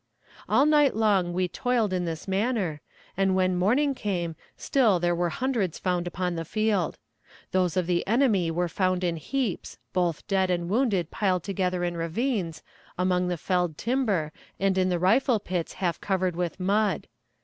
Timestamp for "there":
4.99-5.13